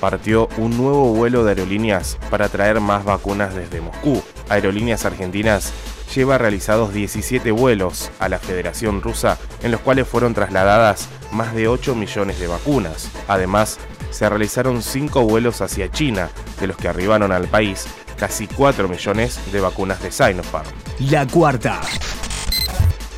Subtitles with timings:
[0.00, 4.22] Partió un nuevo vuelo de aerolíneas para traer más vacunas desde Moscú.
[4.48, 5.72] Aerolíneas Argentinas
[6.14, 11.66] lleva realizados 17 vuelos a la Federación Rusa en los cuales fueron trasladadas más de
[11.66, 13.10] 8 millones de vacunas.
[13.26, 13.78] Además,
[14.10, 17.86] se realizaron 5 vuelos hacia China, de los que arribaron al país
[18.16, 20.68] casi 4 millones de vacunas de Sinopharm.
[21.10, 21.80] La cuarta.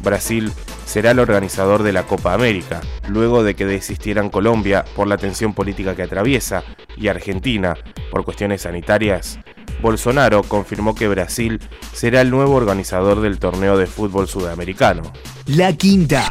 [0.01, 0.53] Brasil
[0.85, 5.53] será el organizador de la Copa América, luego de que desistieran Colombia por la tensión
[5.55, 6.63] política que atraviesa
[6.97, 7.77] y Argentina
[8.11, 9.39] por cuestiones sanitarias.
[9.81, 11.61] Bolsonaro confirmó que Brasil
[11.93, 15.03] será el nuevo organizador del torneo de fútbol sudamericano.
[15.47, 16.31] La quinta.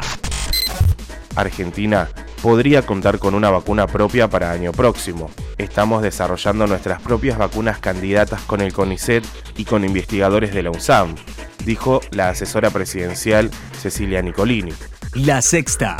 [1.36, 2.08] Argentina
[2.42, 5.30] podría contar con una vacuna propia para año próximo.
[5.58, 9.24] Estamos desarrollando nuestras propias vacunas candidatas con el CONICET
[9.56, 11.16] y con investigadores de la UNSAM,
[11.64, 14.72] dijo la asesora presidencial Cecilia Nicolini.
[15.14, 15.96] La sexta.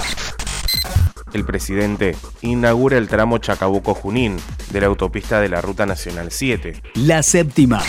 [1.32, 4.36] El presidente inaugura el tramo Chacabuco-Junín
[4.70, 6.80] de la autopista de la Ruta Nacional 7.
[6.94, 7.82] La séptima.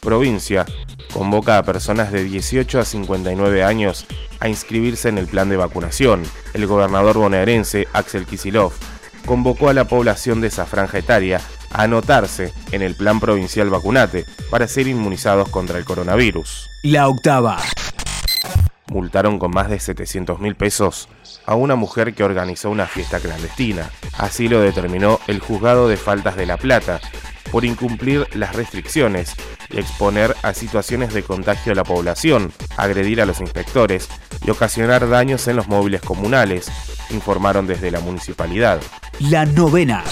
[0.00, 0.64] Provincia
[1.12, 4.06] convoca a personas de 18 a 59 años
[4.38, 6.22] a inscribirse en el plan de vacunación.
[6.54, 8.72] El gobernador bonaerense, Axel Kisilov,
[9.26, 11.40] convocó a la población de esa franja etaria
[11.72, 16.68] a anotarse en el plan provincial vacunate para ser inmunizados contra el coronavirus.
[16.82, 17.58] La octava.
[18.88, 21.08] Multaron con más de 700 mil pesos
[21.46, 23.90] a una mujer que organizó una fiesta clandestina.
[24.18, 27.00] Así lo determinó el juzgado de faltas de La Plata,
[27.50, 29.34] por incumplir las restricciones
[29.70, 34.08] y exponer a situaciones de contagio a la población, agredir a los inspectores
[34.44, 36.70] y ocasionar daños en los móviles comunales,
[37.10, 38.80] informaron desde la municipalidad.
[39.28, 40.02] La novena.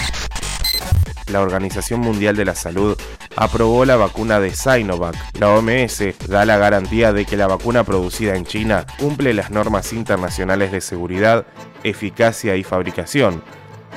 [1.31, 2.95] La Organización Mundial de la Salud
[3.35, 5.15] aprobó la vacuna de Sinovac.
[5.39, 9.93] La OMS da la garantía de que la vacuna producida en China cumple las normas
[9.93, 11.47] internacionales de seguridad,
[11.83, 13.41] eficacia y fabricación.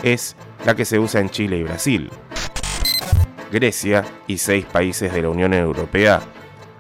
[0.03, 0.35] Es
[0.65, 2.11] la que se usa en Chile y Brasil.
[3.53, 6.23] Grecia y seis países de la Unión Europea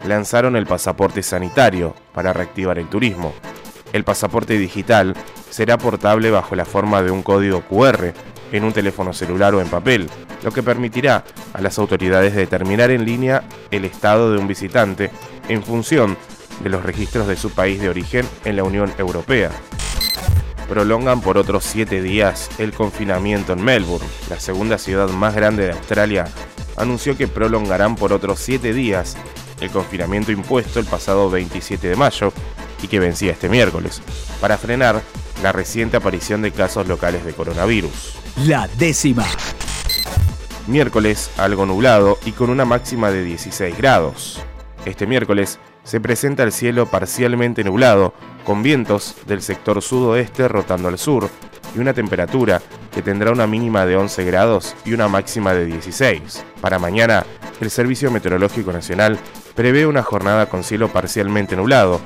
[0.06, 3.34] lanzaron el pasaporte sanitario para reactivar el turismo.
[3.92, 5.14] El pasaporte digital
[5.50, 8.12] será portable bajo la forma de un código QR
[8.52, 10.08] en un teléfono celular o en papel,
[10.42, 15.10] lo que permitirá a las autoridades determinar en línea el estado de un visitante
[15.48, 16.16] en función
[16.62, 19.50] de los registros de su país de origen en la Unión Europea.
[20.68, 25.72] Prolongan por otros siete días el confinamiento en Melbourne, la segunda ciudad más grande de
[25.72, 26.26] Australia
[26.76, 29.16] anunció que prolongarán por otros siete días
[29.60, 32.32] el confinamiento impuesto el pasado 27 de mayo
[32.82, 34.02] y que vencía este miércoles,
[34.40, 35.02] para frenar
[35.42, 38.14] la reciente aparición de casos locales de coronavirus.
[38.44, 39.24] La décima.
[40.66, 44.40] Miércoles algo nublado y con una máxima de 16 grados.
[44.84, 50.98] Este miércoles se presenta el cielo parcialmente nublado, con vientos del sector sudoeste rotando al
[50.98, 51.28] sur,
[51.74, 52.60] y una temperatura
[52.92, 56.44] que tendrá una mínima de 11 grados y una máxima de 16.
[56.60, 57.24] Para mañana,
[57.60, 59.18] el Servicio Meteorológico Nacional
[59.54, 62.00] prevé una jornada con cielo parcialmente nublado,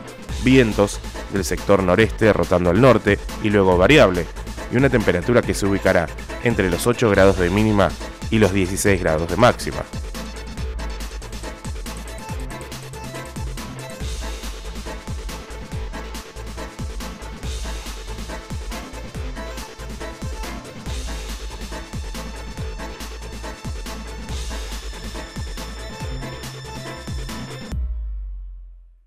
[0.45, 1.01] vientos
[1.33, 4.27] del sector noreste rotando al norte y luego variable,
[4.73, 6.07] y una temperatura que se ubicará
[6.45, 7.91] entre los 8 grados de mínima
[8.31, 9.85] y los 16 grados de máxima.